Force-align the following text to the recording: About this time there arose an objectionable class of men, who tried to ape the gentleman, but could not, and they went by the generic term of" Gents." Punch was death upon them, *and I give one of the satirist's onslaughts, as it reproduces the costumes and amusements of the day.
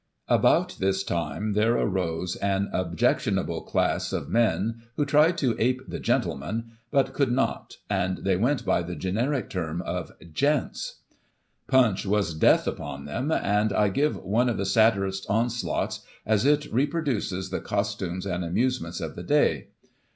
About 0.27 0.77
this 0.79 1.03
time 1.03 1.53
there 1.53 1.75
arose 1.75 2.35
an 2.37 2.71
objectionable 2.73 3.61
class 3.61 4.11
of 4.11 4.29
men, 4.31 4.81
who 4.95 5.05
tried 5.05 5.37
to 5.37 5.55
ape 5.59 5.83
the 5.87 5.99
gentleman, 5.99 6.71
but 6.89 7.13
could 7.13 7.31
not, 7.31 7.77
and 7.87 8.17
they 8.17 8.35
went 8.35 8.65
by 8.65 8.81
the 8.81 8.95
generic 8.95 9.47
term 9.47 9.79
of" 9.83 10.11
Gents." 10.43 11.01
Punch 11.67 12.03
was 12.07 12.33
death 12.33 12.65
upon 12.65 13.05
them, 13.05 13.29
*and 13.31 13.71
I 13.71 13.89
give 13.89 14.15
one 14.17 14.49
of 14.49 14.57
the 14.57 14.65
satirist's 14.65 15.27
onslaughts, 15.27 15.99
as 16.25 16.45
it 16.45 16.65
reproduces 16.73 17.51
the 17.51 17.61
costumes 17.61 18.25
and 18.25 18.43
amusements 18.43 19.01
of 19.01 19.15
the 19.15 19.21
day. 19.21 19.67